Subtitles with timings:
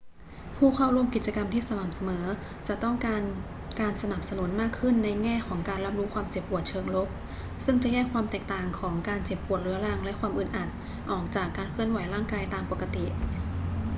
[0.57, 2.25] ผู้เข้าร่วมกิจกรรมที่สม่ำเสมอ
[2.67, 3.21] จะต้องการ
[3.79, 7.09] การสนับสนุนมากขึ้นในแง่ของการรับรู้ความเจ็บปวดเชิงลบ
[7.65, 10.69] ซึ่งจะแยกความแตกต่างของการเจ็บปวดเรื้อรังและความอึดอัด
[11.11, 13.05] ออกจากการเคลื่อนไหวร่างกายตามปกติ